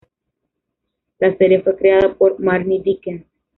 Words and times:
La 1.19 1.37
serie 1.37 1.61
fue 1.61 1.75
creada 1.75 2.15
por 2.15 2.39
Marnie 2.39 2.81
Dickens. 2.81 3.23